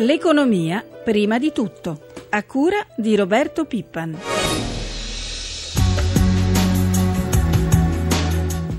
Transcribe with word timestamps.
L'economia 0.00 0.84
prima 1.04 1.40
di 1.40 1.50
tutto, 1.50 2.06
a 2.28 2.44
cura 2.44 2.86
di 2.96 3.16
Roberto 3.16 3.64
Pippan. 3.64 4.16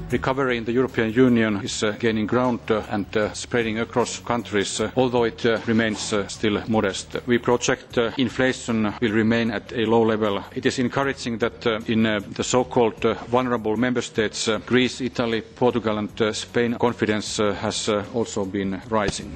Recovery 0.08 0.56
in 0.56 0.64
the 0.64 0.72
European 0.72 1.12
Union 1.14 1.60
is 1.62 1.82
uh, 1.82 1.94
gaining 2.00 2.26
ground 2.26 2.62
uh, 2.70 2.84
and 2.88 3.06
uh, 3.18 3.34
spreading 3.34 3.80
across 3.80 4.22
countries, 4.24 4.80
uh, 4.80 4.92
although 4.94 5.26
it 5.26 5.44
uh, 5.44 5.60
remains 5.66 6.14
uh, 6.14 6.26
still 6.28 6.64
modest. 6.68 7.20
We 7.26 7.38
project 7.38 7.98
inflation 8.18 8.94
will 9.02 9.12
remain 9.12 9.52
at 9.52 9.74
a 9.74 9.86
low 9.86 10.04
level. 10.06 10.42
It 10.56 10.66
is 10.66 10.80
encouraging 10.80 11.40
that 11.40 11.66
in 11.88 12.04
the 12.04 12.44
so-called 12.44 13.04
vulnerable 13.28 13.76
member 13.76 14.02
states, 14.02 14.50
Greece, 14.66 15.02
Italy, 15.02 15.42
Portugal 15.42 15.98
and 15.98 16.34
Spain, 16.34 16.78
confidence 16.80 17.38
has 17.38 17.90
also 18.14 18.46
been 18.46 18.82
rising. 18.90 19.36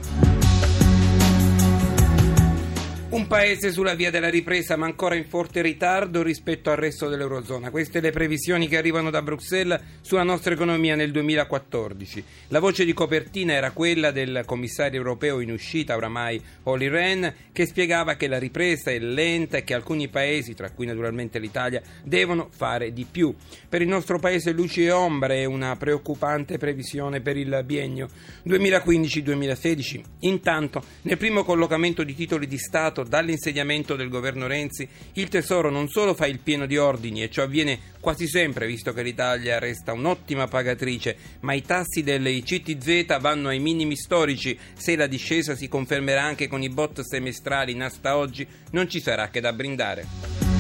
Un 3.14 3.28
paese 3.28 3.72
sulla 3.72 3.94
via 3.94 4.10
della 4.10 4.32
ripresa 4.32 4.76
ma 4.76 4.88
ancora 4.88 5.14
in 5.14 5.28
forte 5.28 5.62
ritardo 5.62 6.24
rispetto 6.24 6.72
al 6.72 6.78
resto 6.78 7.10
dell'Eurozona. 7.10 7.70
Queste 7.70 8.00
le 8.00 8.10
previsioni 8.10 8.68
che 8.68 8.76
arrivano 8.76 9.12
da 9.12 9.22
Bruxelles 9.22 9.80
sulla 10.02 10.24
nostra 10.24 10.56
economia 10.56 10.96
nel 10.96 11.12
2014. 11.12 12.24
La 12.48 12.60
voce 12.60 12.84
di 12.86 12.92
copertina 12.94 13.54
era 13.54 13.70
quella 13.70 14.10
del 14.10 14.42
commissario 14.48 14.98
europeo 14.98 15.42
in 15.42 15.52
uscita, 15.52 15.96
oramai 15.96 16.42
Olli 16.64 16.88
Rehn, 16.88 17.32
che 17.52 17.68
spiegava 17.68 18.16
che 18.16 18.28
la 18.28 18.40
ripresa 18.40 18.90
è 18.90 18.98
lenta 18.98 19.58
e 19.58 19.64
che 19.64 19.76
alcuni 19.76 20.08
paesi, 20.08 20.56
tra 20.56 20.72
cui 20.72 20.88
naturalmente 20.88 21.38
l'Italia, 21.38 21.84
devono 22.04 22.50
fare 22.50 22.94
di 22.94 23.06
più. 23.06 23.32
Per 23.70 23.80
il 23.80 23.88
nostro 23.88 24.18
paese 24.18 24.54
luci 24.54 24.86
e 24.86 24.92
ombre 24.92 25.44
è 25.44 25.46
una 25.46 25.76
preoccupante 25.76 26.58
previsione 26.58 27.22
per 27.22 27.38
il 27.38 27.62
biennio 27.64 28.08
2015-2016. 28.48 30.02
Intanto, 30.22 30.84
nel 31.04 31.18
primo 31.18 31.44
collocamento 31.44 32.04
di 32.04 32.16
titoli 32.16 32.48
di 32.48 32.58
Stato 32.58 33.02
dall'insediamento 33.04 33.96
del 33.96 34.10
governo 34.10 34.48
Renzi, 34.48 34.88
il 35.14 35.30
Tesoro 35.30 35.70
non 35.70 35.90
solo 35.90 36.14
fa 36.14 36.26
il 36.26 36.40
pieno 36.40 36.66
di 36.66 36.78
ordini, 36.78 37.24
e 37.24 37.30
ciò 37.30 37.44
avviene 37.44 37.80
quasi 38.00 38.28
sempre 38.28 38.68
visto 38.68 38.94
che 38.94 39.04
l'Italia 39.04 39.60
resta 39.60 39.94
un'ottima 39.94 40.48
pagatrice, 40.48 41.16
ma 41.42 41.54
i 41.54 41.62
tassi 41.62 42.04
delle 42.04 42.42
CTZ 42.42 43.20
vanno 43.20 43.50
ai 43.50 43.60
minimi 43.60 43.96
storici. 43.96 44.58
Se 44.74 44.96
la 44.96 45.08
discesa 45.08 45.56
si 45.56 45.68
confermerà 45.68 46.24
anche 46.24 46.48
con 46.48 46.62
i 46.62 46.70
bot 46.70 47.02
semestrali 47.02 47.72
in 47.72 47.84
asta 47.84 48.18
oggi, 48.18 48.48
non 48.72 48.90
ci 48.90 49.00
sarà 49.00 49.30
che 49.30 49.40
da 49.40 49.54
brindare. 49.54 50.52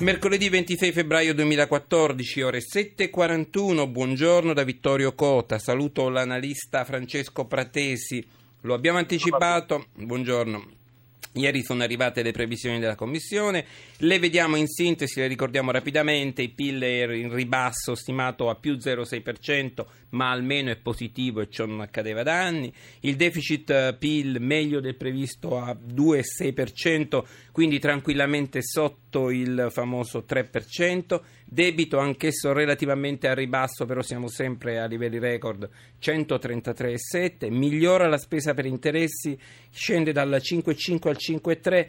Mercoledì 0.00 0.48
26 0.48 0.92
febbraio 0.92 1.34
2014, 1.34 2.42
ore 2.42 2.60
7.41, 2.60 3.90
buongiorno 3.90 4.52
da 4.52 4.62
Vittorio 4.62 5.12
Cota, 5.12 5.58
saluto 5.58 6.08
l'analista 6.08 6.84
Francesco 6.84 7.46
Pratesi. 7.46 8.24
Lo 8.62 8.74
abbiamo 8.74 8.98
anticipato, 8.98 9.86
buongiorno. 9.94 10.76
Ieri 11.34 11.62
sono 11.62 11.84
arrivate 11.84 12.24
le 12.24 12.32
previsioni 12.32 12.80
della 12.80 12.96
Commissione, 12.96 13.64
le 13.98 14.18
vediamo 14.18 14.56
in 14.56 14.66
sintesi, 14.66 15.20
le 15.20 15.28
ricordiamo 15.28 15.70
rapidamente, 15.70 16.42
il 16.42 16.54
PIL 16.54 16.80
è 16.82 17.12
in 17.12 17.32
ribasso 17.32 17.94
stimato 17.94 18.50
a 18.50 18.56
più 18.56 18.74
0,6%, 18.74 19.86
ma 20.10 20.30
almeno 20.30 20.70
è 20.70 20.76
positivo 20.76 21.40
e 21.40 21.48
ciò 21.48 21.66
non 21.66 21.82
accadeva 21.82 22.24
da 22.24 22.42
anni, 22.42 22.72
il 23.00 23.14
deficit 23.14 23.70
eh, 23.70 23.96
PIL 23.96 24.38
meglio 24.40 24.80
del 24.80 24.96
previsto 24.96 25.56
a 25.56 25.70
2,6%, 25.70 27.24
quindi 27.52 27.78
tranquillamente 27.78 28.60
sotto 28.60 29.30
il 29.30 29.68
famoso 29.70 30.24
3%, 30.28 31.20
debito 31.50 31.98
anch'esso 31.98 32.52
relativamente 32.52 33.28
a 33.28 33.34
ribasso, 33.34 33.86
però 33.86 34.02
siamo 34.02 34.28
sempre 34.28 34.78
a 34.78 34.86
livelli 34.86 35.18
record 35.18 35.68
133,7, 36.00 37.50
migliora 37.50 38.06
la 38.06 38.18
spesa 38.18 38.52
per 38.52 38.66
interessi, 38.66 39.38
scende 39.70 40.12
dal 40.12 40.28
5,5 40.28 41.08
al 41.08 41.16
5,3 41.18 41.86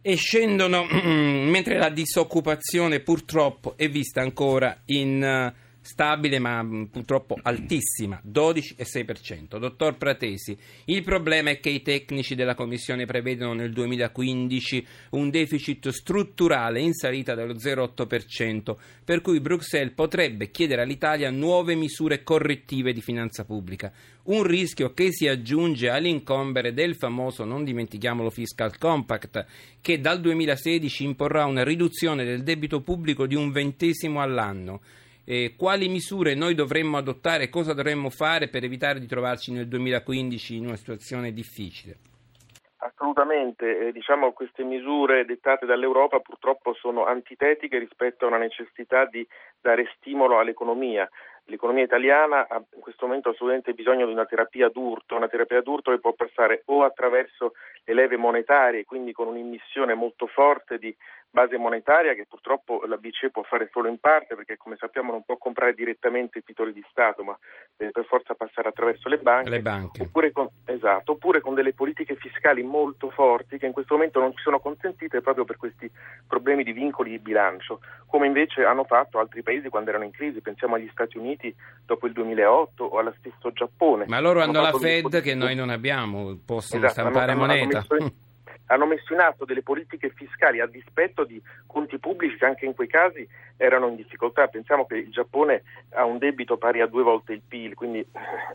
e 0.00 0.14
scendono 0.16 0.86
mentre 1.04 1.78
la 1.78 1.90
disoccupazione 1.90 3.00
purtroppo 3.00 3.74
è 3.76 3.88
vista 3.88 4.20
ancora 4.20 4.82
in 4.86 5.52
stabile 5.84 6.38
ma 6.38 6.62
mm, 6.62 6.84
purtroppo 6.84 7.36
altissima, 7.42 8.20
12,6%. 8.26 9.58
Dottor 9.58 9.96
Pratesi, 9.96 10.56
il 10.86 11.02
problema 11.02 11.50
è 11.50 11.60
che 11.60 11.68
i 11.68 11.82
tecnici 11.82 12.34
della 12.34 12.54
Commissione 12.54 13.04
prevedono 13.04 13.52
nel 13.52 13.72
2015 13.72 14.86
un 15.10 15.28
deficit 15.28 15.90
strutturale 15.90 16.80
in 16.80 16.94
salita 16.94 17.34
dello 17.34 17.52
0,8%, 17.52 18.76
per 19.04 19.20
cui 19.20 19.40
Bruxelles 19.40 19.92
potrebbe 19.94 20.50
chiedere 20.50 20.82
all'Italia 20.82 21.30
nuove 21.30 21.74
misure 21.74 22.22
correttive 22.22 22.94
di 22.94 23.02
finanza 23.02 23.44
pubblica. 23.44 23.92
Un 24.24 24.42
rischio 24.42 24.94
che 24.94 25.12
si 25.12 25.28
aggiunge 25.28 25.90
all'incombere 25.90 26.72
del 26.72 26.96
famoso, 26.96 27.44
non 27.44 27.62
dimentichiamolo, 27.62 28.30
Fiscal 28.30 28.78
Compact, 28.78 29.44
che 29.82 30.00
dal 30.00 30.18
2016 30.20 31.04
imporrà 31.04 31.44
una 31.44 31.62
riduzione 31.62 32.24
del 32.24 32.42
debito 32.42 32.80
pubblico 32.80 33.26
di 33.26 33.34
un 33.34 33.52
ventesimo 33.52 34.22
all'anno 34.22 34.80
eh, 35.24 35.54
quali 35.56 35.88
misure 35.88 36.34
noi 36.34 36.54
dovremmo 36.54 36.96
adottare, 36.96 37.48
cosa 37.48 37.72
dovremmo 37.72 38.10
fare 38.10 38.48
per 38.48 38.64
evitare 38.64 39.00
di 39.00 39.06
trovarci 39.06 39.52
nel 39.52 39.68
2015 39.68 40.56
in 40.56 40.66
una 40.66 40.76
situazione 40.76 41.32
difficile? 41.32 41.96
Assolutamente, 42.78 43.78
eh, 43.78 43.92
diciamo 43.92 44.32
queste 44.32 44.62
misure 44.62 45.24
dettate 45.24 45.64
dall'Europa 45.64 46.20
purtroppo 46.20 46.74
sono 46.74 47.06
antitetiche 47.06 47.78
rispetto 47.78 48.24
a 48.24 48.28
una 48.28 48.36
necessità 48.36 49.06
di 49.06 49.26
dare 49.58 49.90
stimolo 49.96 50.38
all'economia. 50.38 51.08
L'economia 51.46 51.84
italiana 51.84 52.46
ha 52.46 52.56
in 52.56 52.80
questo 52.80 53.06
momento 53.06 53.30
assolutamente 53.30 53.72
bisogno 53.72 54.04
di 54.04 54.12
una 54.12 54.26
terapia 54.26 54.68
d'urto, 54.68 55.16
una 55.16 55.28
terapia 55.28 55.62
d'urto 55.62 55.90
che 55.90 55.98
può 55.98 56.12
passare 56.12 56.62
o 56.66 56.84
attraverso 56.84 57.52
le 57.84 57.94
leve 57.94 58.18
monetarie, 58.18 58.84
quindi 58.84 59.12
con 59.12 59.28
un'immissione 59.28 59.94
molto 59.94 60.26
forte 60.26 60.78
di 60.78 60.94
base 61.34 61.58
monetaria 61.58 62.14
che 62.14 62.26
purtroppo 62.28 62.84
la 62.86 62.96
BCE 62.96 63.30
può 63.30 63.42
fare 63.42 63.68
solo 63.72 63.88
in 63.88 63.98
parte 63.98 64.36
perché 64.36 64.56
come 64.56 64.76
sappiamo 64.78 65.10
non 65.10 65.24
può 65.24 65.36
comprare 65.36 65.74
direttamente 65.74 66.38
i 66.38 66.44
titoli 66.44 66.72
di 66.72 66.84
Stato 66.88 67.24
ma 67.24 67.36
deve 67.76 67.90
per 67.90 68.04
forza 68.04 68.34
passare 68.34 68.68
attraverso 68.68 69.08
le 69.08 69.18
banche, 69.18 69.50
le 69.50 69.60
banche. 69.60 70.02
Oppure, 70.02 70.30
con, 70.30 70.48
esatto, 70.64 71.12
oppure 71.12 71.40
con 71.40 71.54
delle 71.54 71.74
politiche 71.74 72.14
fiscali 72.14 72.62
molto 72.62 73.10
forti 73.10 73.58
che 73.58 73.66
in 73.66 73.72
questo 73.72 73.94
momento 73.94 74.20
non 74.20 74.30
ci 74.30 74.42
sono 74.42 74.60
consentite 74.60 75.20
proprio 75.22 75.44
per 75.44 75.56
questi 75.56 75.90
problemi 76.28 76.62
di 76.62 76.72
vincoli 76.72 77.10
di 77.10 77.18
bilancio 77.18 77.80
come 78.14 78.28
invece 78.28 78.62
hanno 78.62 78.84
fatto 78.84 79.18
altri 79.18 79.42
paesi 79.42 79.68
quando 79.68 79.90
erano 79.90 80.04
in 80.04 80.12
crisi, 80.12 80.40
pensiamo 80.40 80.76
agli 80.76 80.88
Stati 80.92 81.18
Uniti 81.18 81.52
dopo 81.84 82.06
il 82.06 82.12
2008 82.12 82.84
o 82.84 82.98
allo 82.98 83.12
stesso 83.18 83.52
Giappone. 83.52 84.04
Ma 84.06 84.20
loro 84.20 84.40
hanno, 84.40 84.60
hanno 84.60 84.70
la 84.70 84.78
Fed 84.78 85.20
che 85.20 85.34
noi 85.34 85.56
non 85.56 85.68
abbiamo, 85.68 86.38
possono 86.46 86.84
esatto, 86.84 87.00
stampare 87.00 87.32
hanno, 87.32 87.40
moneta. 87.40 87.78
Hanno 87.78 87.86
messo, 87.90 88.14
hanno 88.66 88.86
messo 88.86 89.12
in 89.12 89.20
atto 89.20 89.44
delle 89.44 89.62
politiche 89.62 90.10
fiscali 90.10 90.60
a 90.60 90.66
dispetto 90.66 91.24
di 91.24 91.40
conti 91.66 91.98
pubblici 91.98 92.36
che 92.36 92.46
anche 92.46 92.64
in 92.64 92.74
quei 92.74 92.88
casi 92.88 93.26
erano 93.56 93.88
in 93.88 93.96
difficoltà. 93.96 94.46
Pensiamo 94.48 94.86
che 94.86 94.96
il 94.96 95.10
Giappone 95.10 95.62
ha 95.90 96.04
un 96.04 96.18
debito 96.18 96.56
pari 96.56 96.80
a 96.80 96.86
due 96.86 97.02
volte 97.02 97.32
il 97.32 97.42
PIL, 97.46 97.74
quindi 97.74 98.06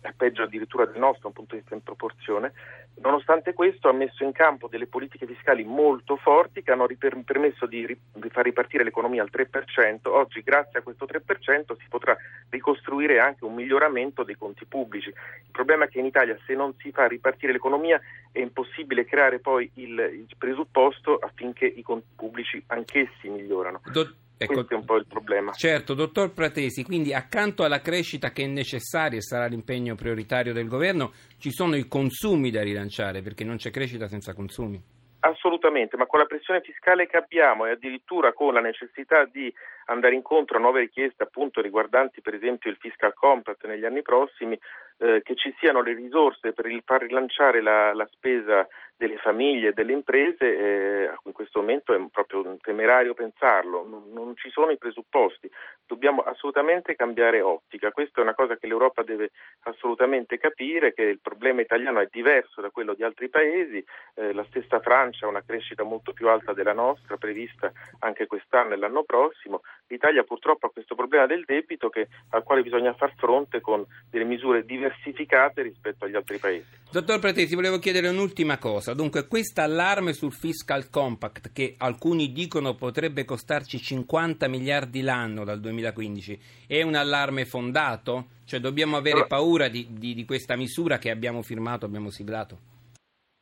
è 0.01 0.11
peggio 0.15 0.43
addirittura 0.43 0.85
del 0.85 0.99
nostro 0.99 1.21
da 1.21 1.27
un 1.27 1.33
punto 1.33 1.55
di 1.55 1.61
vista 1.61 1.75
in 1.75 1.83
proporzione. 1.83 2.53
Nonostante 3.01 3.53
questo 3.53 3.87
ha 3.87 3.93
messo 3.93 4.23
in 4.23 4.33
campo 4.33 4.67
delle 4.67 4.87
politiche 4.87 5.25
fiscali 5.25 5.63
molto 5.63 6.17
forti 6.17 6.61
che 6.63 6.71
hanno 6.71 6.87
permesso 7.23 7.65
di, 7.65 7.97
far 8.29 8.43
ripartire 8.43 8.83
l'economia 8.83 9.21
al 9.21 9.29
3%. 9.31 9.99
Oggi 10.09 10.41
grazie 10.41 10.79
a 10.79 10.81
questo 10.81 11.05
3% 11.05 11.77
si 11.77 11.85
potrà 11.87 12.17
ricostruire 12.49 13.19
anche 13.19 13.45
un 13.45 13.53
miglioramento 13.53 14.23
dei 14.23 14.35
conti 14.35 14.65
pubblici. 14.65 15.07
Il 15.09 15.51
problema 15.51 15.85
è 15.85 15.87
che 15.87 15.99
in 15.99 16.05
Italia 16.05 16.37
se 16.45 16.53
non 16.55 16.73
si 16.77 16.91
fa 16.91 17.07
ripartire 17.07 17.53
l'economia 17.53 18.01
è 18.31 18.39
impossibile 18.39 19.05
creare 19.05 19.39
poi 19.39 19.69
il, 19.75 19.98
il 20.05 20.35
presupposto 20.37 21.15
affinché 21.15 21.65
i 21.65 21.81
conti 21.81 22.07
pubblici 22.15 22.63
anch'essi 22.67 23.29
migliorano. 23.29 23.81
Do- 23.91 24.15
Ecco, 24.41 24.53
Questo 24.53 24.73
è 24.73 24.77
un 24.77 24.85
po' 24.85 24.95
il 24.95 25.05
problema. 25.05 25.51
Certo, 25.51 25.93
dottor 25.93 26.31
Pratesi, 26.31 26.85
quindi 26.85 27.13
accanto 27.13 27.65
alla 27.65 27.81
crescita 27.81 28.31
che 28.31 28.45
è 28.45 28.47
necessaria 28.47 29.17
e 29.17 29.21
sarà 29.21 29.47
l'impegno 29.47 29.95
prioritario 29.95 30.53
del 30.53 30.69
governo, 30.69 31.11
ci 31.37 31.51
sono 31.51 31.75
i 31.75 31.89
consumi 31.89 32.49
da 32.49 32.63
rilanciare, 32.63 33.21
perché 33.21 33.43
non 33.43 33.57
c'è 33.57 33.69
crescita 33.69 34.07
senza 34.07 34.33
consumi. 34.33 34.81
Assolutamente, 35.19 35.97
ma 35.97 36.05
con 36.05 36.19
la 36.19 36.25
pressione 36.25 36.61
fiscale 36.61 37.05
che 37.05 37.17
abbiamo 37.17 37.65
e 37.65 37.71
addirittura 37.71 38.31
con 38.31 38.53
la 38.53 38.61
necessità 38.61 39.25
di 39.25 39.53
andare 39.87 40.15
incontro 40.15 40.55
a 40.55 40.61
nuove 40.61 40.79
richieste 40.79 41.23
appunto 41.23 41.59
riguardanti 41.59 42.21
per 42.21 42.33
esempio 42.33 42.69
il 42.71 42.77
fiscal 42.79 43.13
compact 43.13 43.65
negli 43.65 43.83
anni 43.83 44.01
prossimi, 44.01 44.57
eh, 44.99 45.21
che 45.23 45.35
ci 45.35 45.53
siano 45.59 45.81
le 45.81 45.93
risorse 45.93 46.53
per 46.53 46.65
il 46.67 46.81
far 46.85 47.01
rilanciare 47.01 47.61
la, 47.61 47.93
la 47.93 48.07
spesa 48.11 48.67
delle 48.99 49.15
famiglie 49.15 49.69
e 49.69 49.71
delle 49.71 49.93
imprese, 49.93 50.43
eh, 50.43 51.09
in 51.23 51.31
questo 51.31 51.61
momento 51.61 51.93
è 51.93 52.07
proprio 52.11 52.57
temerario 52.59 53.13
pensarlo, 53.13 53.87
non, 53.87 54.11
non, 54.11 54.35
ci 54.35 54.49
sono 54.49 54.71
i 54.71 54.77
presupposti, 54.77 55.49
dobbiamo 55.87 56.21
assolutamente 56.23 56.97
cambiare 56.97 57.39
ottica, 57.39 57.93
questa 57.93 58.19
è 58.19 58.23
una 58.23 58.35
cosa 58.35 58.57
che 58.57 58.67
l'Europa 58.67 59.01
deve 59.03 59.31
assolutamente 59.61 60.37
capire, 60.37 60.93
che 60.93 61.03
il 61.03 61.21
problema 61.21 61.61
italiano 61.61 62.01
è 62.01 62.09
diverso 62.11 62.59
da 62.59 62.71
quello 62.71 62.93
di 62.93 63.03
altri 63.03 63.29
paesi, 63.29 63.81
eh, 64.15 64.33
la 64.33 64.43
stessa 64.49 64.81
Francia 64.81 65.27
ha 65.27 65.29
una 65.29 65.45
crescita 65.45 65.83
molto 65.83 66.11
più 66.11 66.27
alta 66.27 66.51
della 66.51 66.73
nostra, 66.73 67.15
prevista 67.15 67.71
anche 67.99 68.27
quest'anno 68.27 68.73
e 68.73 68.77
l'anno 68.77 69.03
prossimo, 69.03 69.61
l'Italia 69.87 70.23
purtroppo 70.23 70.65
ha 70.65 70.71
questo 70.71 70.95
problema 70.95 71.25
del 71.25 71.45
debito 71.45 71.87
che, 71.87 72.09
al 72.31 72.43
quale 72.43 72.63
bisogna 72.63 72.91
far 72.95 73.13
fronte 73.15 73.61
con 73.61 73.85
delle 74.11 74.25
misure 74.25 74.65
diversificate 74.89 75.61
rispetto 75.61 76.05
agli 76.05 76.15
altri 76.15 76.37
paesi. 76.37 76.65
Dottor 76.91 77.19
Pratesi, 77.19 77.55
volevo 77.55 77.77
chiedere 77.77 78.07
un'ultima 78.07 78.57
cosa. 78.57 78.93
Dunque, 78.93 79.27
questo 79.27 79.61
allarme 79.61 80.13
sul 80.13 80.33
fiscal 80.33 80.89
compact, 80.89 81.51
che 81.53 81.75
alcuni 81.77 82.31
dicono 82.31 82.75
potrebbe 82.75 83.25
costarci 83.25 83.79
50 83.79 84.47
miliardi 84.47 85.01
l'anno 85.01 85.43
dal 85.43 85.59
2015, 85.59 86.39
è 86.67 86.81
un 86.81 86.95
allarme 86.95 87.45
fondato? 87.45 88.37
Cioè 88.45 88.59
dobbiamo 88.59 88.97
avere 88.97 89.27
paura 89.27 89.67
di, 89.67 89.87
di, 89.91 90.15
di 90.15 90.25
questa 90.25 90.55
misura 90.55 90.97
che 90.97 91.11
abbiamo 91.11 91.43
firmato, 91.43 91.85
abbiamo 91.85 92.09
siglato? 92.09 92.77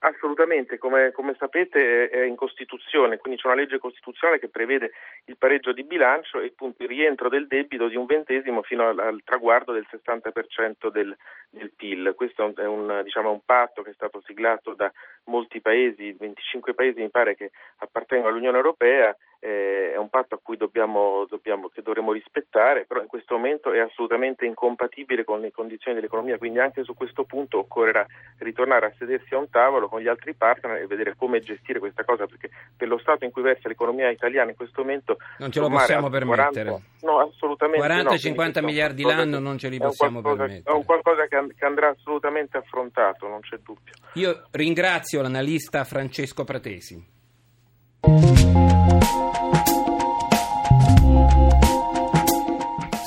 Assolutamente, 0.07 0.77
come, 0.77 1.11
come, 1.11 1.35
sapete 1.37 2.07
è 2.07 2.23
in 2.23 2.37
Costituzione, 2.37 3.17
quindi 3.17 3.41
c'è 3.41 3.47
una 3.47 3.57
legge 3.57 3.77
costituzionale 3.77 4.39
che 4.39 4.47
prevede 4.47 4.91
il 5.25 5.35
pareggio 5.35 5.73
di 5.73 5.83
bilancio 5.83 6.39
e 6.39 6.45
appunto 6.45 6.83
il 6.83 6.87
rientro 6.87 7.27
del 7.27 7.45
debito 7.45 7.89
di 7.89 7.97
un 7.97 8.05
ventesimo 8.05 8.61
fino 8.61 8.87
al, 8.87 8.99
al 8.99 9.21
traguardo 9.25 9.73
del 9.73 9.85
60% 9.91 10.89
del, 10.91 11.13
del, 11.49 11.73
PIL. 11.75 12.13
Questo 12.15 12.53
è 12.55 12.65
un, 12.65 13.01
diciamo, 13.03 13.31
un, 13.31 13.41
patto 13.43 13.81
che 13.81 13.89
è 13.89 13.93
stato 13.93 14.21
siglato 14.25 14.73
da 14.75 14.89
molti 15.25 15.59
paesi, 15.59 16.15
25 16.17 16.73
paesi 16.73 17.01
mi 17.01 17.09
pare 17.09 17.35
che 17.35 17.51
appartengono 17.79 18.31
all'Unione 18.31 18.55
Europea 18.55 19.13
eh, 19.47 19.93
è 19.93 19.97
un 19.97 20.09
patto 20.09 20.35
a 20.35 20.39
cui 20.43 20.57
dobbiamo, 20.57 21.25
dobbiamo, 21.29 21.69
che 21.69 21.81
dovremo 21.81 22.11
rispettare, 22.11 22.83
però 22.85 23.01
in 23.01 23.07
questo 23.07 23.35
momento 23.35 23.71
è 23.71 23.79
assolutamente 23.79 24.45
incompatibile 24.45 25.23
con 25.23 25.39
le 25.39 25.51
condizioni 25.51 25.95
dell'economia, 25.95 26.37
quindi 26.37 26.59
anche 26.59 26.83
su 26.83 26.93
questo 26.93 27.23
punto 27.23 27.59
occorrerà 27.59 28.05
ritornare 28.39 28.87
a 28.87 28.93
sedersi 28.97 29.33
a 29.33 29.37
un 29.37 29.49
tavolo 29.49 29.87
con 29.87 30.01
gli 30.01 30.07
altri 30.09 30.33
partner 30.33 30.81
e 30.81 30.87
vedere 30.87 31.15
come 31.15 31.39
gestire 31.39 31.79
questa 31.79 32.03
cosa, 32.03 32.25
perché 32.25 32.49
per 32.75 32.89
lo 32.89 32.97
stato 32.97 33.23
in 33.23 33.31
cui 33.31 33.41
versa 33.41 33.69
l'economia 33.69 34.09
italiana 34.09 34.49
in 34.49 34.57
questo 34.57 34.81
momento 34.81 35.17
non 35.37 35.49
ce 35.49 35.61
lo 35.61 35.69
possiamo 35.69 36.09
permettere. 36.09 36.69
40, 36.69 36.85
no, 37.03 37.19
assolutamente 37.19 37.87
40-50 37.87 38.59
no, 38.59 38.65
miliardi 38.65 39.03
l'anno 39.03 39.39
non 39.39 39.57
ce 39.57 39.69
li 39.69 39.77
possiamo 39.77 40.21
permettere. 40.21 40.63
È 40.65 40.71
un 40.71 40.83
qualcosa 40.83 41.25
che, 41.27 41.53
che 41.57 41.65
andrà 41.65 41.89
assolutamente 41.89 42.57
affrontato, 42.57 43.27
non 43.27 43.39
c'è 43.39 43.57
dubbio. 43.63 43.93
Io 44.15 44.43
ringrazio 44.51 45.21
l'analista 45.21 45.85
Francesco 45.85 46.43
Pratesi. 46.43 47.15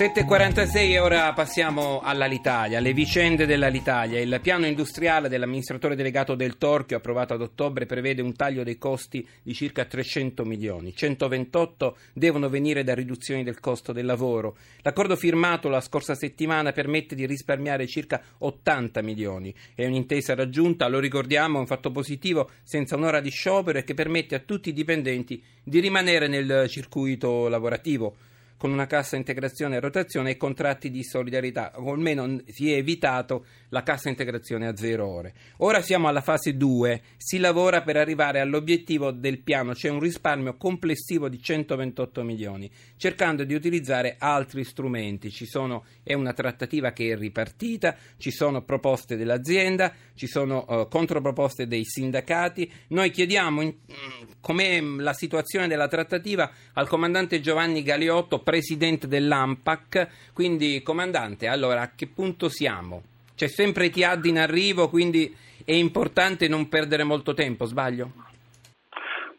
7.46 0.00 0.76
e 0.92 0.98
ora 0.98 1.30
passiamo 1.34 2.00
all'Alitalia, 2.00 2.78
alle 2.78 2.94
vicende 2.94 3.44
dell'Alitalia. 3.44 4.18
Il 4.18 4.40
piano 4.40 4.64
industriale 4.64 5.28
dell'amministratore 5.28 5.94
delegato 5.94 6.34
del 6.34 6.56
Torchio, 6.56 6.96
approvato 6.96 7.34
ad 7.34 7.42
ottobre, 7.42 7.84
prevede 7.84 8.22
un 8.22 8.34
taglio 8.34 8.62
dei 8.62 8.78
costi 8.78 9.28
di 9.42 9.52
circa 9.52 9.84
300 9.84 10.42
milioni. 10.46 10.96
128 10.96 11.98
devono 12.14 12.48
venire 12.48 12.82
da 12.82 12.94
riduzioni 12.94 13.44
del 13.44 13.60
costo 13.60 13.92
del 13.92 14.06
lavoro. 14.06 14.56
L'accordo 14.80 15.16
firmato 15.16 15.68
la 15.68 15.82
scorsa 15.82 16.14
settimana 16.14 16.72
permette 16.72 17.14
di 17.14 17.26
risparmiare 17.26 17.86
circa 17.86 18.22
80 18.38 19.02
milioni. 19.02 19.54
È 19.74 19.84
un'intesa 19.84 20.34
raggiunta, 20.34 20.88
lo 20.88 20.98
ricordiamo, 20.98 21.58
un 21.58 21.66
fatto 21.66 21.90
positivo, 21.90 22.48
senza 22.62 22.96
un'ora 22.96 23.20
di 23.20 23.28
sciopero 23.28 23.78
e 23.78 23.84
che 23.84 23.92
permette 23.92 24.34
a 24.34 24.38
tutti 24.38 24.70
i 24.70 24.72
dipendenti 24.72 25.44
di 25.62 25.78
rimanere 25.78 26.26
nel 26.26 26.70
circuito 26.70 27.48
lavorativo 27.48 28.28
con 28.60 28.72
una 28.72 28.86
cassa 28.86 29.16
integrazione 29.16 29.76
e 29.76 29.80
rotazione 29.80 30.32
e 30.32 30.36
contratti 30.36 30.90
di 30.90 31.02
solidarietà, 31.02 31.72
o 31.76 31.94
almeno 31.94 32.42
si 32.46 32.70
è 32.70 32.76
evitato 32.76 33.46
la 33.70 33.82
cassa 33.82 34.10
integrazione 34.10 34.68
a 34.68 34.76
zero 34.76 35.06
ore. 35.06 35.32
Ora 35.58 35.80
siamo 35.80 36.08
alla 36.08 36.20
fase 36.20 36.58
2, 36.58 37.00
si 37.16 37.38
lavora 37.38 37.80
per 37.80 37.96
arrivare 37.96 38.38
all'obiettivo 38.38 39.12
del 39.12 39.40
piano, 39.40 39.72
c'è 39.72 39.88
un 39.88 39.98
risparmio 39.98 40.58
complessivo 40.58 41.30
di 41.30 41.40
128 41.40 42.22
milioni, 42.22 42.70
cercando 42.98 43.44
di 43.44 43.54
utilizzare 43.54 44.16
altri 44.18 44.62
strumenti. 44.64 45.30
Sono, 45.30 45.86
è 46.02 46.12
una 46.12 46.34
trattativa 46.34 46.92
che 46.92 47.12
è 47.12 47.16
ripartita, 47.16 47.96
ci 48.18 48.30
sono 48.30 48.62
proposte 48.62 49.16
dell'azienda, 49.16 49.90
ci 50.14 50.26
sono 50.26 50.66
uh, 50.68 50.86
controproposte 50.86 51.66
dei 51.66 51.86
sindacati. 51.86 52.70
Noi 52.88 53.10
chiediamo 53.10 53.62
in, 53.62 53.68
mm, 53.68 54.28
com'è 54.42 54.82
la 54.82 55.14
situazione 55.14 55.66
della 55.66 55.88
trattativa 55.88 56.50
al 56.74 56.88
comandante 56.88 57.40
Giovanni 57.40 57.82
Galiotto, 57.82 58.42
presidente 58.50 59.06
dell'AMPAC. 59.06 60.32
Quindi, 60.34 60.82
comandante, 60.82 61.46
allora 61.46 61.82
a 61.82 61.90
che 61.94 62.08
punto 62.08 62.48
siamo? 62.48 63.02
C'è 63.36 63.46
sempre 63.46 63.90
Tiad 63.90 64.24
in 64.24 64.38
arrivo, 64.38 64.88
quindi 64.88 65.32
è 65.64 65.72
importante 65.72 66.48
non 66.48 66.68
perdere 66.68 67.04
molto 67.04 67.32
tempo, 67.32 67.64
sbaglio? 67.64 68.10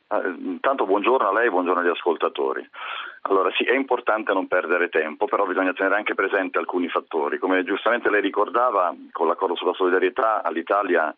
Eh, 0.08 0.34
intanto 0.44 0.86
buongiorno 0.86 1.28
a 1.28 1.34
lei, 1.34 1.50
buongiorno 1.50 1.82
agli 1.82 1.90
ascoltatori. 1.90 2.66
Allora 3.24 3.52
sì, 3.58 3.66
è 3.66 3.76
importante 3.76 4.32
non 4.32 4.48
perdere 4.48 4.88
tempo, 4.88 5.26
però 5.26 5.46
bisogna 5.46 5.74
tenere 5.74 5.96
anche 5.96 6.16
presente 6.16 6.58
alcuni 6.58 6.88
fattori. 6.88 7.38
Come 7.38 7.66
giustamente 7.66 8.10
lei 8.10 8.22
ricordava, 8.22 8.96
con 9.12 9.28
l'accordo 9.28 9.56
sulla 9.56 9.74
solidarietà 9.74 10.42
all'Italia 10.42 11.14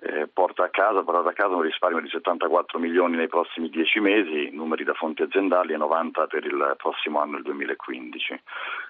eh, 0.00 0.28
porta 0.32 0.64
a 0.64 0.68
casa, 0.68 1.00
a 1.00 1.32
casa 1.32 1.54
un 1.54 1.62
risparmio 1.62 2.00
di 2.00 2.08
74 2.08 2.78
milioni 2.78 3.16
nei 3.16 3.28
prossimi 3.28 3.70
10 3.70 4.00
mesi, 4.00 4.50
numeri 4.52 4.84
da 4.84 4.94
fonti 4.94 5.22
aziendali 5.22 5.72
e 5.72 5.76
90 5.76 6.26
per 6.26 6.44
il 6.44 6.74
prossimo 6.76 7.20
anno, 7.20 7.38
il 7.38 7.42
2015. 7.42 8.42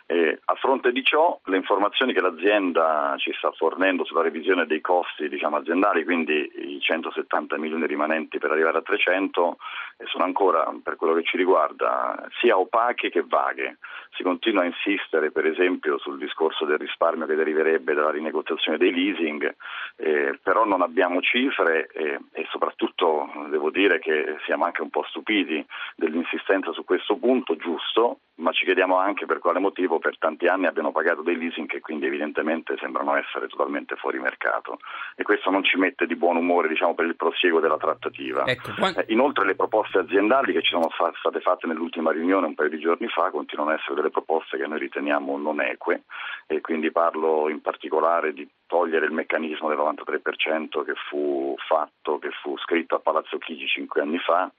E 0.09 0.39
a 0.45 0.55
fronte 0.55 0.93
di 0.93 1.03
ciò, 1.03 1.37
le 1.47 1.57
informazioni 1.57 2.13
che 2.13 2.21
l'azienda 2.21 3.17
ci 3.19 3.33
sta 3.37 3.51
fornendo 3.51 4.05
sulla 4.05 4.23
revisione 4.23 4.65
dei 4.65 4.81
costi 4.81 5.29
diciamo, 5.29 5.57
aziendali, 5.57 6.05
quindi 6.05 6.49
i 6.55 6.81
170 6.81 7.59
milioni 7.59 7.87
rimanenti 7.87 8.39
per 8.39 8.53
arrivare 8.53 8.79
a 8.79 8.83
300, 8.83 9.57
sono 10.05 10.25
ancora, 10.25 10.73
per 10.81 10.95
quello 10.95 11.15
che 11.15 11.25
ci 11.25 11.37
riguarda, 11.37 12.25
sia 12.41 12.57
opache 12.57 13.11
che 13.11 13.25
vaghe. 13.27 13.79
Si 14.17 14.23
continua 14.23 14.63
a 14.63 14.67
insistere, 14.67 15.33
per 15.33 15.45
esempio, 15.45 15.99
sul 15.99 16.19
discorso 16.19 16.65
del 16.65 16.79
risparmio 16.79 17.27
che 17.27 17.35
deriverebbe 17.35 17.93
dalla 17.93 18.11
rinegoziazione 18.11 18.79
dei 18.79 18.93
leasing, 18.93 19.55
eh, 19.97 20.39
però 20.41 20.65
non 20.65 20.83
abbiamo 20.83 21.21
cifre 21.21 21.89
eh, 21.93 22.21
e 22.33 22.47
soprattutto 22.51 23.29
devo 23.51 23.71
dire 23.71 23.99
che 23.99 24.37
siamo 24.45 24.65
anche 24.65 24.83
un 24.83 24.91
po' 24.91 25.05
stupiti 25.09 25.67
dell'insistenza 25.97 26.73
su 26.73 26.85
questo 26.85 27.17
punto, 27.17 27.57
giusto, 27.57 28.21
ma 28.37 28.53
ci 28.53 28.65
chiediamo 28.65 28.97
anche 28.97 29.27
per 29.27 29.39
quale 29.39 29.59
motivo 29.59 29.96
per 29.99 30.19
tanti 30.19 30.47
anni 30.47 30.67
abbiano 30.67 30.93
pagato 30.93 31.23
dei 31.23 31.37
leasing 31.37 31.67
che 31.67 31.81
quindi 31.81 32.07
evidentemente 32.07 32.77
sembrano 32.79 33.17
essere 33.17 33.49
totalmente 33.49 33.97
fuori 33.97 34.19
mercato 34.19 34.79
e 35.15 35.23
questo 35.23 35.51
non 35.51 35.65
ci 35.65 35.77
mette 35.77 36.07
di 36.07 36.17
buon 36.17 36.37
umore 36.37 36.69
diciamo, 36.69 36.95
per 36.95 37.07
il 37.07 37.17
prosieguo 37.17 37.61
della 37.61 37.77
trattativa. 37.77 38.45
Ecco, 38.47 38.73
quando... 38.77 39.01
eh, 39.01 39.05
inoltre 39.09 39.45
le 39.45 39.55
proposte 39.55 39.99
aziendali 39.99 40.53
che 40.53 40.63
ci 40.63 40.71
sono 40.71 40.89
state 41.19 41.41
fatte 41.41 41.67
nell'ultima 41.67 42.13
riunione 42.13 42.47
un 42.47 42.55
paio 42.55 42.71
di 42.71 42.79
giorni 42.79 43.09
fa 43.09 43.31
continuano 43.31 43.71
ad 43.71 43.79
essere 43.79 43.95
delle 43.95 44.11
proposte 44.11 44.57
che 44.57 44.67
noi 44.67 44.79
riteniamo 44.79 45.37
non 45.39 45.61
eque 45.61 46.03
e 46.47 46.61
quindi 46.61 46.91
parlo 46.91 47.49
in 47.49 47.61
particolare 47.61 48.33
di 48.33 48.49
togliere 48.67 49.07
il 49.07 49.13
meccanismo 49.13 49.69
del 49.69 49.79
93% 49.79 50.85
che 50.85 50.95
fu 51.09 51.55
fatto, 51.69 52.19
che 52.19 52.31
fu 52.43 52.57
scritto 52.59 52.97
a 52.97 53.01
Palazzo 53.01 53.39
Chigi 53.39 53.67
cinque 53.67 54.01
anni 54.01 54.19
fa 54.19 54.51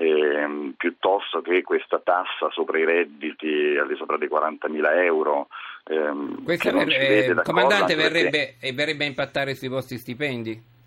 ehm, 0.00 0.74
piuttosto 0.76 1.42
che 1.42 1.62
questa 1.62 2.00
tassa 2.02 2.50
sopra 2.50 2.78
i 2.78 2.84
redditi 2.84 3.76
al 3.78 3.86
di 3.86 3.96
sopra 3.96 4.16
dei 4.16 4.28
40.000 4.28 5.04
euro. 5.04 5.48
Ehm, 5.88 6.42
Questa 6.42 6.72
ver- 6.72 6.90
eh, 6.90 7.34
comandante 7.42 7.94
verrebbe, 7.94 8.56
perché... 8.58 8.72
verrebbe 8.72 9.04
a 9.04 9.08
impattare 9.08 9.54
sui 9.54 9.68
vostri 9.68 9.98
stipendi? 9.98 10.78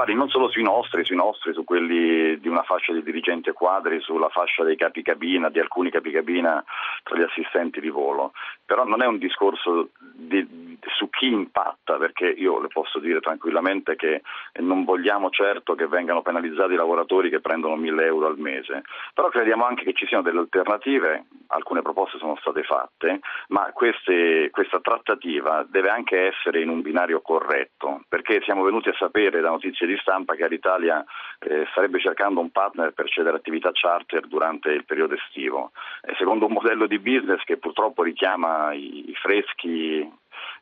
Guardi, 0.00 0.16
non 0.16 0.30
solo 0.30 0.48
sui 0.48 0.62
nostri, 0.62 1.04
sui 1.04 1.14
nostri, 1.14 1.52
su 1.52 1.62
quelli 1.62 2.40
di 2.40 2.48
una 2.48 2.62
fascia 2.62 2.90
di 2.94 3.02
dirigenti 3.02 3.50
e 3.50 3.52
quadri, 3.52 4.00
sulla 4.00 4.30
fascia 4.30 4.64
dei 4.64 4.74
capicabina, 4.74 5.50
di 5.50 5.58
alcuni 5.58 5.90
capicabina 5.90 6.64
tra 7.02 7.18
gli 7.18 7.22
assistenti 7.22 7.80
di 7.80 7.90
volo, 7.90 8.32
però 8.64 8.84
non 8.84 9.02
è 9.02 9.06
un 9.06 9.18
discorso 9.18 9.90
di, 9.98 10.78
su 10.96 11.10
chi 11.10 11.26
impatta, 11.26 11.98
perché 11.98 12.28
io 12.28 12.62
le 12.62 12.68
posso 12.68 12.98
dire 12.98 13.20
tranquillamente 13.20 13.94
che 13.96 14.22
non 14.60 14.84
vogliamo 14.84 15.28
certo 15.28 15.74
che 15.74 15.86
vengano 15.86 16.22
penalizzati 16.22 16.72
i 16.72 16.76
lavoratori 16.76 17.28
che 17.28 17.40
prendono 17.40 17.76
1000 17.76 18.02
euro 18.06 18.26
al 18.26 18.38
mese, 18.38 18.84
però 19.12 19.28
crediamo 19.28 19.66
anche 19.66 19.84
che 19.84 19.92
ci 19.92 20.06
siano 20.06 20.22
delle 20.22 20.38
alternative, 20.38 21.26
alcune 21.50 21.82
proposte 21.82 22.18
sono 22.18 22.36
state 22.40 22.62
fatte, 22.62 23.20
ma 23.48 23.70
queste, 23.72 24.50
questa 24.50 24.80
trattativa 24.80 25.64
deve 25.68 25.90
anche 25.90 26.28
essere 26.28 26.60
in 26.60 26.68
un 26.68 26.82
binario 26.82 27.20
corretto, 27.20 28.02
perché 28.08 28.40
siamo 28.42 28.62
venuti 28.62 28.88
a 28.88 28.94
sapere 28.98 29.40
da 29.40 29.50
notizie 29.50 29.86
di 29.86 29.96
stampa 30.00 30.34
che 30.34 30.48
l'Italia 30.48 31.04
eh, 31.38 31.66
starebbe 31.70 32.00
cercando 32.00 32.40
un 32.40 32.50
partner 32.50 32.92
per 32.92 33.08
cedere 33.08 33.36
attività 33.36 33.70
charter 33.72 34.26
durante 34.26 34.70
il 34.70 34.84
periodo 34.84 35.14
estivo, 35.14 35.72
eh, 36.02 36.14
secondo 36.16 36.46
un 36.46 36.52
modello 36.52 36.86
di 36.86 36.98
business 36.98 37.42
che 37.44 37.58
purtroppo 37.58 38.02
richiama 38.02 38.72
i, 38.72 39.10
i 39.10 39.14
freschi 39.14 40.08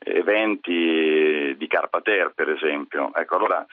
eventi 0.00 1.54
di 1.57 1.66
Carpater 1.66 2.33
per 2.35 2.49
esempio. 2.49 3.11
Ecco, 3.14 3.37
allora, 3.37 3.66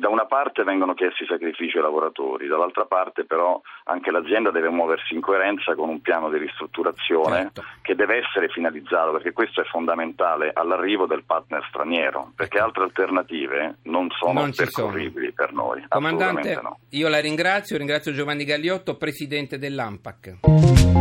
da 0.00 0.08
una 0.08 0.24
parte 0.24 0.64
vengono 0.64 0.94
chiesti 0.94 1.26
sacrifici 1.26 1.76
ai 1.76 1.82
lavoratori, 1.82 2.48
dall'altra 2.48 2.86
parte 2.86 3.24
però 3.26 3.60
anche 3.84 4.10
l'azienda 4.10 4.50
deve 4.50 4.70
muoversi 4.70 5.12
in 5.14 5.20
coerenza 5.20 5.74
con 5.74 5.90
un 5.90 6.00
piano 6.00 6.30
di 6.30 6.38
ristrutturazione 6.38 7.36
certo. 7.36 7.64
che 7.82 7.94
deve 7.94 8.16
essere 8.16 8.48
finalizzato, 8.48 9.12
perché 9.12 9.32
questo 9.32 9.60
è 9.60 9.64
fondamentale 9.64 10.52
all'arrivo 10.54 11.06
del 11.06 11.22
partner 11.24 11.62
straniero, 11.68 12.32
perché 12.34 12.58
altre 12.58 12.84
alternative 12.84 13.76
non 13.82 14.08
sono 14.18 14.40
non 14.40 14.52
percorribili 14.54 15.32
sono. 15.34 15.46
per 15.46 15.52
noi. 15.52 15.84
Comandante, 15.86 16.58
no. 16.62 16.78
io 16.88 17.08
la 17.08 17.20
ringrazio, 17.20 17.76
ringrazio 17.76 18.12
Giovanni 18.12 18.44
Gagliotto, 18.44 18.96
presidente 18.96 19.58
dell'AMPAC. 19.58 20.99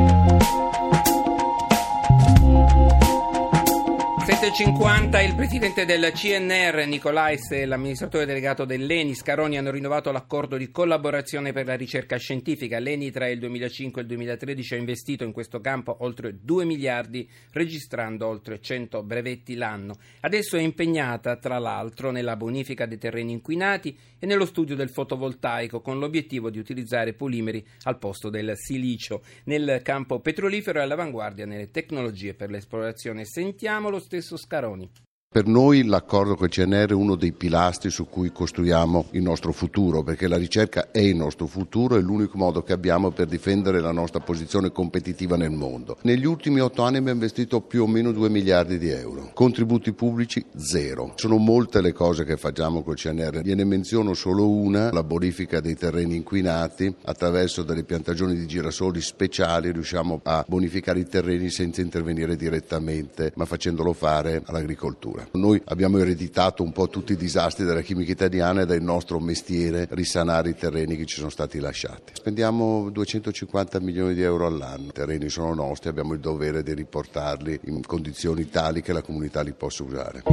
7.50 4.40 5.28
il 5.28 5.36
presidente 5.36 5.84
del 5.84 6.14
CNR 6.14 6.88
Nicolais 6.88 7.52
e 7.52 7.66
l'amministratore 7.66 8.26
delegato 8.26 8.64
dell'ENI 8.64 9.14
Scaroni 9.14 9.58
hanno 9.58 9.70
rinnovato 9.70 10.14
l'accordo 10.14 10.56
di 10.56 10.72
collaborazione 10.72 11.52
per 11.52 11.66
la 11.66 11.76
ricerca 11.76 12.16
scientifica. 12.16 12.80
L'ENI 12.80 13.12
tra 13.12 13.28
il 13.28 13.38
2005 13.38 14.00
e 14.00 14.04
il 14.06 14.10
2013 14.10 14.74
ha 14.76 14.78
investito 14.78 15.26
in 15.26 15.34
questo 15.34 15.60
campo 15.60 15.98
oltre 16.00 16.38
2 16.42 16.64
miliardi 16.64 17.30
registrando 17.52 18.28
oltre 18.28 18.62
100 18.62 19.04
brevetti 19.04 19.56
l'anno. 19.56 19.98
Adesso 20.22 20.56
è 20.56 20.62
impegnata 20.62 21.36
tra 21.36 21.60
l'altro 21.60 22.10
nella 22.10 22.38
bonifica 22.38 22.86
dei 22.86 22.98
terreni 22.98 23.34
inquinati 23.34 23.94
e 24.20 24.26
nello 24.26 24.46
studio 24.46 24.76
del 24.76 24.90
fotovoltaico 24.90 25.82
con 25.82 26.00
l'obiettivo 26.00 26.50
di 26.50 26.60
utilizzare 26.60 27.12
polimeri 27.12 27.66
al 27.84 27.98
posto 27.98 28.30
del 28.30 28.54
silicio. 28.56 29.22
Nel 29.46 29.82
campo 29.84 30.22
petrolifero 30.22 30.80
è 30.80 30.84
all'avanguardia 30.84 31.46
nelle 31.46 31.72
tecnologie 31.72 32.34
per 32.34 32.50
l'esplorazione. 32.50 33.26
Sentiamo 33.26 33.90
lo 33.90 34.00
stesso 34.00 34.29
Scaroni. 34.38 34.90
Per 35.32 35.46
noi 35.46 35.84
l'accordo 35.84 36.34
con 36.34 36.48
il 36.48 36.52
CNR 36.52 36.90
è 36.90 36.94
uno 36.94 37.14
dei 37.14 37.34
pilastri 37.34 37.92
su 37.92 38.08
cui 38.08 38.32
costruiamo 38.32 39.10
il 39.12 39.22
nostro 39.22 39.52
futuro, 39.52 40.02
perché 40.02 40.28
la 40.28 40.38
ricerca 40.38 40.90
è 40.90 41.02
il 41.02 41.16
nostro 41.16 41.46
futuro, 41.46 41.98
è 41.98 42.02
l'unico 42.02 42.36
modo 42.36 42.64
che 42.64 42.74
abbiamo 42.74 43.12
per 43.12 43.28
difendere 43.28 43.80
la 43.80 43.92
nostra 43.92 44.22
posizione 44.22 44.72
competitiva 44.72 45.38
nel 45.38 45.52
mondo. 45.52 45.98
Negli 46.02 46.26
ultimi 46.26 46.60
otto 46.62 46.82
anni 46.82 46.98
abbiamo 46.98 47.20
investito 47.20 47.62
più 47.62 47.84
o 47.84 47.88
meno 47.88 48.12
2 48.12 48.28
miliardi 48.28 48.80
di 48.80 48.90
euro, 48.90 49.30
contributi 49.36 49.94
pubblici 49.94 50.44
zero. 50.58 51.14
Sono 51.14 51.38
molte 51.38 51.80
le 51.82 51.94
cose 51.94 52.24
che 52.24 52.36
facciamo 52.36 52.82
col 52.82 52.96
CNR, 52.96 53.42
gliene 53.44 53.66
menziono 53.66 54.16
solo 54.16 54.50
una, 54.50 54.92
la 54.92 55.04
bonifica 55.04 55.60
dei 55.60 55.76
terreni 55.76 56.16
inquinati, 56.16 56.92
attraverso 57.04 57.62
delle 57.62 57.84
piantagioni 57.84 58.34
di 58.36 58.48
girasoli 58.48 59.00
speciali 59.00 59.72
riusciamo 59.72 60.22
a 60.24 60.44
bonificare 60.48 61.02
i 61.02 61.08
terreni 61.08 61.52
senza 61.52 61.82
intervenire 61.82 62.36
direttamente, 62.36 63.32
ma 63.36 63.46
facendolo 63.46 63.94
fare 63.94 64.42
all'agricoltura 64.44 65.18
agricoltura. 65.20 65.28
Noi 65.32 65.62
abbiamo 65.66 65.98
ereditato 65.98 66.64
un 66.64 66.72
po' 66.72 66.90
tutti 66.90 67.14
i 67.14 67.18
disastri 67.18 67.66
della 67.66 67.82
chimica 67.82 68.12
italiana 68.12 68.62
ed 68.62 68.72
è 68.72 68.80
nostro 68.80 69.20
mestiere 69.20 69.88
risanare 69.92 70.50
i 70.50 70.56
terreni 70.56 70.96
che 70.96 71.06
ci 71.06 71.18
sono 71.18 71.30
stati 71.30 71.60
lasciati. 71.60 72.14
Spendiamo 72.14 72.90
250 72.90 73.80
milioni 73.80 74.14
di 74.14 74.22
euro 74.22 74.48
all'anno, 74.48 74.88
i 74.88 74.94
terreni 74.94 75.30
sono 75.30 75.54
nostri, 75.54 75.90
abbiamo 75.90 76.14
il 76.14 76.20
dovere 76.20 76.64
di 76.64 76.74
riportarli 76.74 77.60
in 77.66 77.86
condizioni 77.86 78.50
tali 78.50 78.82
che 78.82 78.94
la 78.94 79.02
comunità 79.02 79.42
li 79.42 79.54
possa 79.54 79.84
usare. 79.84 80.24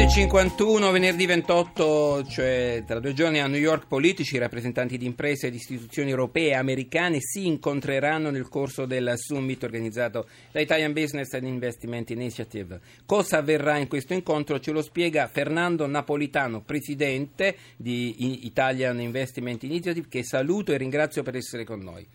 7.51 0.00 0.92
venerdì 0.92 1.26
28, 1.26 2.24
cioè 2.24 2.84
tra 2.86 3.00
due 3.00 3.12
giorni 3.12 3.38
a 3.38 3.46
New 3.46 3.60
York 3.60 3.86
politici, 3.86 4.38
rappresentanti 4.38 4.96
di 4.96 5.04
imprese 5.04 5.48
e 5.48 5.50
di 5.50 5.56
istituzioni 5.56 6.08
europee 6.08 6.48
e 6.48 6.54
americane 6.54 7.18
si 7.20 7.46
incontreranno 7.46 8.30
nel 8.30 8.48
corso 8.48 8.86
del 8.86 9.12
summit 9.16 9.62
organizzato 9.62 10.26
da 10.52 10.60
Italian 10.60 10.94
Business 10.94 11.34
and 11.34 11.44
Investment 11.44 12.08
Initiative. 12.08 12.80
Cosa 13.04 13.38
avverrà 13.38 13.76
in 13.76 13.88
questo 13.88 14.14
incontro 14.14 14.58
ce 14.58 14.72
lo 14.72 14.80
spiega 14.80 15.26
Fernando 15.26 15.86
Napolitano, 15.86 16.62
presidente 16.62 17.54
di 17.76 18.46
Italian 18.46 19.02
Investment 19.02 19.64
Initiative, 19.64 20.08
che 20.08 20.24
saluto 20.24 20.72
e 20.72 20.78
ringrazio 20.78 21.22
per 21.22 21.36
essere 21.36 21.64
con 21.64 21.78
noi. 21.80 22.06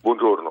Buongiorno. 0.00 0.49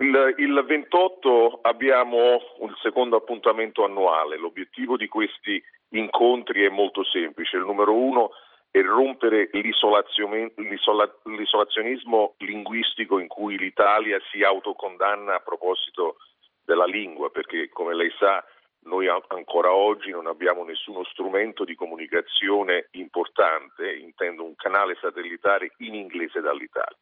Il, 0.00 0.34
il 0.38 0.64
28 0.64 1.58
abbiamo 1.62 2.40
un 2.58 2.72
secondo 2.80 3.16
appuntamento 3.16 3.84
annuale. 3.84 4.36
L'obiettivo 4.36 4.96
di 4.96 5.08
questi 5.08 5.60
incontri 5.90 6.64
è 6.64 6.68
molto 6.68 7.02
semplice. 7.02 7.56
Il 7.56 7.64
numero 7.64 7.92
uno 7.94 8.30
è 8.70 8.80
rompere 8.80 9.50
l'isolazionismo 9.52 12.34
linguistico 12.38 13.18
in 13.18 13.26
cui 13.26 13.58
l'Italia 13.58 14.20
si 14.30 14.44
autocondanna 14.44 15.34
a 15.34 15.40
proposito 15.40 16.18
della 16.64 16.86
lingua, 16.86 17.30
perché 17.30 17.68
come 17.68 17.92
lei 17.94 18.12
sa 18.18 18.44
noi 18.84 19.08
ancora 19.08 19.72
oggi 19.72 20.10
non 20.10 20.28
abbiamo 20.28 20.62
nessuno 20.62 21.02
strumento 21.04 21.64
di 21.64 21.74
comunicazione 21.74 22.86
importante, 22.92 23.96
intendo 23.96 24.44
un 24.44 24.54
canale 24.54 24.96
satellitare 25.00 25.72
in 25.78 25.94
inglese 25.94 26.40
dall'Italia 26.40 26.96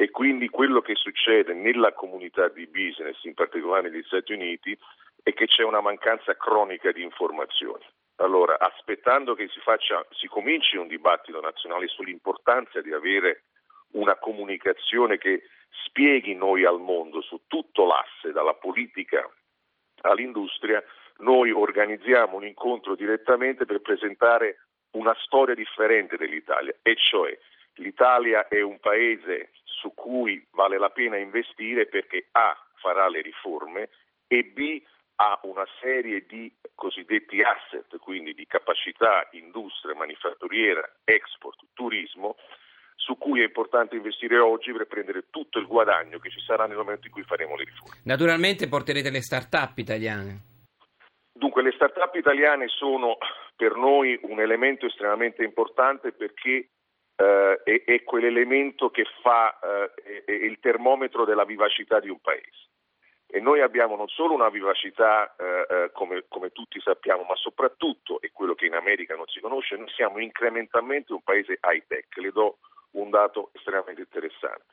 e 0.00 0.08
quindi 0.08 0.48
quello 0.48 0.80
che 0.80 0.94
succede 0.94 1.52
nella 1.52 1.92
comunità 1.92 2.48
di 2.48 2.66
business, 2.66 3.22
in 3.24 3.34
particolare 3.34 3.90
negli 3.90 4.02
Stati 4.04 4.32
Uniti, 4.32 4.74
è 5.22 5.34
che 5.34 5.46
c'è 5.46 5.62
una 5.62 5.82
mancanza 5.82 6.34
cronica 6.38 6.90
di 6.90 7.02
informazioni. 7.02 7.84
Allora, 8.16 8.58
aspettando 8.58 9.34
che 9.34 9.48
si, 9.48 9.60
faccia, 9.60 10.02
si 10.12 10.26
cominci 10.26 10.78
un 10.78 10.88
dibattito 10.88 11.38
nazionale 11.42 11.86
sull'importanza 11.86 12.80
di 12.80 12.94
avere 12.94 13.42
una 13.92 14.16
comunicazione 14.16 15.18
che 15.18 15.42
spieghi 15.84 16.34
noi 16.34 16.64
al 16.64 16.80
mondo 16.80 17.20
su 17.20 17.42
tutto 17.46 17.84
l'asse, 17.84 18.32
dalla 18.32 18.54
politica 18.54 19.30
all'industria, 20.00 20.82
noi 21.18 21.50
organizziamo 21.50 22.38
un 22.38 22.46
incontro 22.46 22.94
direttamente 22.94 23.66
per 23.66 23.82
presentare 23.82 24.60
una 24.92 25.14
storia 25.18 25.54
differente 25.54 26.16
dell'Italia, 26.16 26.74
e 26.80 26.96
cioè 26.96 27.38
l'Italia 27.74 28.48
è 28.48 28.62
un 28.62 28.78
paese 28.80 29.50
su 29.80 29.92
cui 29.94 30.46
vale 30.52 30.78
la 30.78 30.90
pena 30.90 31.16
investire 31.16 31.86
perché 31.86 32.28
A 32.32 32.54
farà 32.74 33.08
le 33.08 33.22
riforme 33.22 33.88
e 34.26 34.44
B 34.44 34.82
ha 35.16 35.38
una 35.42 35.66
serie 35.80 36.24
di 36.26 36.52
cosiddetti 36.74 37.42
asset, 37.42 37.98
quindi 37.98 38.32
di 38.32 38.46
capacità, 38.46 39.28
industria, 39.32 39.94
manifatturiera, 39.94 40.82
export, 41.04 41.58
turismo, 41.74 42.36
su 42.94 43.16
cui 43.18 43.40
è 43.40 43.44
importante 43.44 43.96
investire 43.96 44.38
oggi 44.38 44.72
per 44.72 44.86
prendere 44.86 45.24
tutto 45.30 45.58
il 45.58 45.66
guadagno 45.66 46.18
che 46.18 46.30
ci 46.30 46.40
sarà 46.40 46.66
nel 46.66 46.76
momento 46.76 47.06
in 47.06 47.12
cui 47.12 47.22
faremo 47.22 47.56
le 47.56 47.64
riforme. 47.64 48.00
Naturalmente 48.04 48.68
porterete 48.68 49.10
le 49.10 49.20
start-up 49.20 49.76
italiane. 49.78 50.48
Dunque 51.32 51.62
le 51.62 51.72
start-up 51.72 52.14
italiane 52.14 52.68
sono 52.68 53.16
per 53.56 53.76
noi 53.76 54.18
un 54.22 54.40
elemento 54.40 54.86
estremamente 54.86 55.42
importante 55.42 56.12
perché 56.12 56.68
eh, 57.20 57.60
è, 57.62 57.84
è, 57.84 58.02
quell'elemento 58.02 58.88
che 58.90 59.04
fa 59.22 59.58
eh, 59.60 60.24
è, 60.24 60.32
il 60.32 60.58
termometro 60.58 61.26
della 61.26 61.44
vivacità 61.44 62.00
di 62.00 62.08
un 62.08 62.18
paese. 62.18 62.68
E 63.26 63.40
noi 63.40 63.60
abbiamo 63.60 63.94
non 63.94 64.08
solo 64.08 64.34
una 64.34 64.48
vivacità, 64.48 65.36
eh, 65.36 65.66
eh, 65.68 65.90
come, 65.92 66.24
come, 66.28 66.50
tutti 66.50 66.80
sappiamo, 66.80 67.22
ma 67.24 67.36
soprattutto, 67.36 68.20
e 68.22 68.30
quello 68.32 68.54
che 68.54 68.66
in 68.66 68.74
America 68.74 69.14
non 69.14 69.26
si 69.26 69.38
conosce, 69.38 69.76
noi 69.76 69.90
siamo 69.90 70.18
incrementalmente 70.18 71.12
un 71.12 71.22
paese 71.22 71.60
high 71.62 71.84
tech. 71.86 72.16
Le 72.16 72.32
do 72.32 72.58
un 72.92 73.10
dato 73.10 73.50
estremamente 73.52 74.00
interessante. 74.00 74.64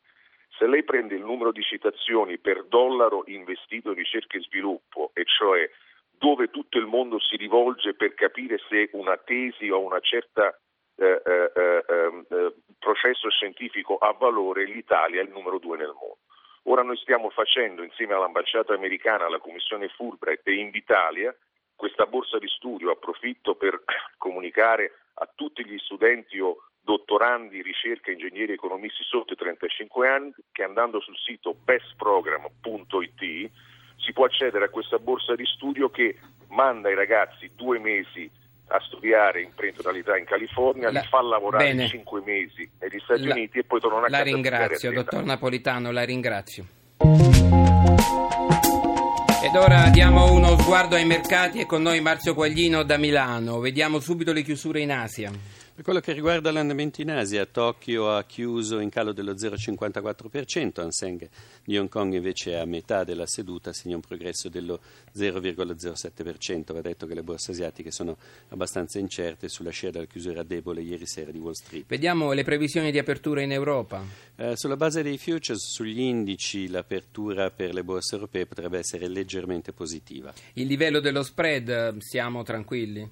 Se 0.58 0.66
lei 0.66 0.84
prende 0.84 1.14
il 1.14 1.22
numero 1.22 1.52
di 1.52 1.62
citazioni 1.62 2.40
per 2.40 2.64
dollaro 2.64 3.24
investito 3.28 3.90
in 3.90 3.96
ricerca 3.96 4.38
e 4.38 4.42
sviluppo, 4.42 5.12
e 5.14 5.24
cioè 5.26 5.70
dove 6.10 6.50
tutto 6.50 6.80
il 6.80 6.88
mondo 6.88 7.20
si 7.20 7.36
rivolge 7.36 7.94
per 7.94 8.16
capire 8.16 8.58
se 8.70 8.90
una 8.94 9.18
tesi 9.18 9.70
o 9.70 9.82
una 9.82 10.00
certa 10.00 10.58
eh, 10.98 11.22
eh, 11.24 11.52
eh, 11.56 11.86
ehm, 11.88 12.26
eh, 12.30 12.54
processo 12.80 13.30
scientifico 13.30 13.98
ha 13.98 14.12
valore, 14.14 14.66
l'Italia 14.66 15.22
è 15.22 15.24
il 15.24 15.30
numero 15.30 15.60
due 15.60 15.78
nel 15.78 15.94
mondo. 15.94 16.18
Ora 16.64 16.84
noi 16.84 16.98
stiamo 16.98 17.30
facendo 17.30 17.84
insieme 17.84 18.14
all'ambasciata 18.14 18.74
americana, 18.74 19.26
alla 19.26 19.40
commissione 19.40 19.88
Fulbright 19.90 20.46
e 20.48 20.56
Invitalia 20.56 21.36
questa 21.78 22.08
borsa 22.08 22.40
di 22.40 22.48
studio, 22.48 22.92
approfitto 22.92 23.56
per 23.56 23.84
comunicare 24.18 24.92
a 25.20 25.30
tutti 25.34 25.64
gli 25.66 25.78
studenti 25.78 26.40
o 26.40 26.58
dottorandi, 26.82 27.62
ricerca, 27.62 28.12
ingegneri 28.12 28.54
economisti 28.54 29.04
sotto 29.04 29.34
i 29.34 29.38
35 29.38 30.08
anni 30.08 30.34
che 30.52 30.64
andando 30.64 31.00
sul 31.00 31.18
sito 31.18 31.54
bestprogram.it 31.54 33.52
si 33.98 34.14
può 34.14 34.26
accedere 34.26 34.66
a 34.66 34.70
questa 34.70 35.00
borsa 35.00 35.36
di 35.36 35.46
studio 35.46 35.90
che 35.90 36.18
manda 36.50 36.88
ai 36.88 36.96
ragazzi 36.96 37.52
due 37.56 37.78
mesi 37.78 38.30
a 38.68 38.80
studiare 38.82 39.42
imprenditorialità 39.42 40.18
in 40.18 40.26
California, 40.26 40.92
la, 40.92 41.00
li 41.00 41.08
fa 41.08 41.22
lavorare 41.22 41.64
bene. 41.66 41.88
5 41.88 42.22
mesi 42.26 42.70
negli 42.80 43.00
Stati 43.00 43.26
la, 43.26 43.34
Uniti 43.34 43.60
e 43.60 43.64
poi 43.64 43.80
tornano 43.80 44.06
a 44.06 44.10
casa. 44.10 44.18
La 44.18 44.24
ringrazio, 44.24 44.92
dottor 44.92 45.24
Napolitano, 45.24 45.92
la 45.92 46.04
ringrazio. 46.04 46.66
Ed 49.40 49.56
ora 49.56 49.90
diamo 49.90 50.32
uno 50.34 50.58
sguardo 50.58 50.96
ai 50.96 51.06
mercati 51.06 51.60
e 51.60 51.66
con 51.66 51.82
noi 51.82 52.02
Marzio 52.02 52.34
Quaglino 52.34 52.84
da 52.84 52.98
Milano. 52.98 53.60
Vediamo 53.60 54.00
subito 54.00 54.34
le 54.34 54.42
chiusure 54.42 54.82
in 54.82 54.92
Asia. 54.92 55.32
Per 55.78 55.86
quello 55.86 56.00
che 56.00 56.12
riguarda 56.12 56.52
l'andamento 56.52 57.02
in 57.02 57.12
Asia, 57.12 57.46
Tokyo 57.46 58.10
ha 58.10 58.24
chiuso 58.24 58.80
in 58.80 58.90
calo 58.90 59.12
dello 59.12 59.34
0,54%, 59.34 60.82
Hang 60.82 60.90
Seng 60.90 61.30
di 61.64 61.78
Hong 61.78 61.88
Kong 61.88 62.16
invece 62.16 62.54
è 62.54 62.56
a 62.56 62.66
metà 62.66 63.04
della 63.04 63.28
seduta, 63.28 63.72
segna 63.74 63.94
un 63.94 64.02
progresso 64.02 64.50
dello 64.50 64.80
0,07%. 65.16 66.74
Va 66.74 66.82
detto 66.82 67.06
che 67.06 67.14
le 67.14 67.22
borse 67.22 67.52
asiatiche 67.52 67.92
sono 67.92 68.18
abbastanza 68.48 68.98
incerte 68.98 69.50
sulla 69.50 69.70
scia 69.70 69.92
della 69.92 70.06
chiusura 70.06 70.42
debole 70.42 70.82
ieri 70.82 71.06
sera 71.06 71.30
di 71.30 71.38
Wall 71.38 71.52
Street. 71.52 71.86
Vediamo 71.86 72.32
le 72.32 72.44
previsioni 72.44 72.90
di 72.90 72.98
apertura 72.98 73.44
in 73.44 73.52
Europa. 73.52 74.04
Eh, 74.36 74.54
sulla 74.56 74.78
base 74.78 75.04
dei 75.04 75.20
futures, 75.20 75.60
sugli 75.60 76.00
indici, 76.00 76.70
l'apertura 76.70 77.52
per 77.52 77.76
le 77.76 77.84
borse 77.84 78.16
europee 78.16 78.48
potrebbe 78.48 78.80
essere 78.80 79.08
leggermente 79.08 79.74
positiva. 79.74 80.34
Il 80.54 80.66
livello 80.66 81.00
dello 81.00 81.22
spread, 81.22 81.98
siamo 82.00 82.42
tranquilli? 82.42 83.08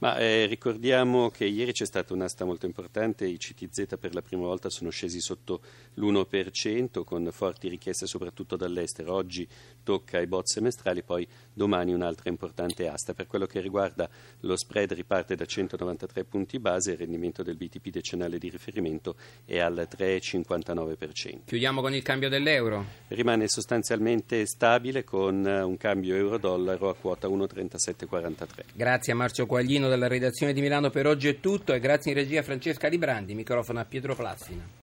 Ma 0.00 0.16
eh, 0.16 0.46
ricordiamo 0.46 1.28
che 1.28 1.44
ieri 1.44 1.72
c'è 1.72 1.84
stata 1.84 2.14
un'asta 2.14 2.46
molto 2.46 2.64
importante, 2.64 3.26
i 3.26 3.36
CTZ 3.36 3.98
per 4.00 4.14
la 4.14 4.22
prima 4.22 4.44
volta 4.44 4.70
sono 4.70 4.88
scesi 4.88 5.20
sotto 5.20 5.60
l'1% 5.94 7.04
con 7.04 7.28
forti 7.30 7.68
richieste 7.68 8.06
soprattutto 8.06 8.56
dall'estero. 8.56 9.12
Oggi 9.12 9.46
tocca 9.82 10.16
ai 10.16 10.26
bot 10.26 10.46
semestrali, 10.46 11.02
poi 11.02 11.28
domani 11.52 11.92
un'altra 11.92 12.30
importante 12.30 12.88
asta. 12.88 13.12
Per 13.12 13.26
quello 13.26 13.44
che 13.44 13.60
riguarda 13.60 14.08
lo 14.40 14.56
spread 14.56 14.94
riparte 14.94 15.34
da 15.34 15.44
193 15.44 16.24
punti 16.24 16.58
base, 16.58 16.92
il 16.92 16.96
rendimento 16.96 17.42
del 17.42 17.56
BTP 17.56 17.90
decennale 17.90 18.38
di 18.38 18.48
riferimento 18.48 19.16
è 19.44 19.58
al 19.58 19.86
3,59%. 19.86 21.40
Chiudiamo 21.44 21.82
con 21.82 21.92
il 21.92 22.02
cambio 22.02 22.30
dell'euro. 22.30 22.86
Rimane 23.08 23.48
sostanzialmente 23.48 24.46
stabile 24.46 25.04
con 25.04 25.44
un 25.44 25.76
cambio 25.76 26.14
euro-dollaro 26.16 26.88
a 26.88 26.94
quota 26.94 27.28
1,3743. 27.28 28.46
Grazie 28.72 29.12
a 29.12 29.16
Marcio 29.16 29.44
Quaglino 29.44 29.88
della 29.90 30.08
redazione 30.08 30.54
di 30.54 30.62
Milano 30.62 30.88
per 30.88 31.06
oggi 31.06 31.28
è 31.28 31.40
tutto 31.40 31.74
e 31.74 31.80
grazie 31.80 32.12
in 32.12 32.16
regia 32.16 32.42
Francesca 32.42 32.88
Librandi, 32.88 33.34
microfono 33.34 33.80
a 33.80 33.84
Pietro 33.84 34.14
Plassina. 34.14 34.78